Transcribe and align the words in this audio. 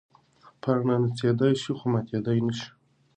پاڼه 0.61 0.95
نڅېدی 1.01 1.51
شي 1.61 1.71
خو 1.77 1.85
ماتېدی 1.91 2.39
نه 2.47 2.53
شي. 2.57 2.69